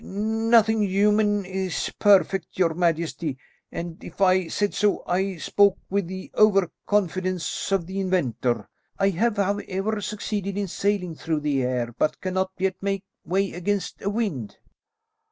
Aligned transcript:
"Nothing 0.03 0.81
human 0.81 1.45
is 1.45 1.91
perfect, 1.99 2.57
your 2.57 2.73
majesty, 2.73 3.37
and 3.71 4.03
if 4.03 4.19
I 4.19 4.47
said 4.47 4.73
so 4.73 5.03
I 5.05 5.37
spoke 5.37 5.77
with 5.91 6.07
the 6.07 6.31
over 6.33 6.71
confidence 6.87 7.71
of 7.71 7.85
the 7.85 7.99
inventor. 7.99 8.67
I 8.97 9.09
have, 9.09 9.37
however, 9.37 10.01
succeeded 10.01 10.57
in 10.57 10.67
sailing 10.67 11.13
through 11.13 11.41
the 11.41 11.61
air, 11.61 11.93
but 11.99 12.19
cannot 12.19 12.49
yet 12.57 12.77
make 12.81 13.03
way 13.23 13.51
against 13.53 14.01
a 14.01 14.09
wind." 14.09 14.57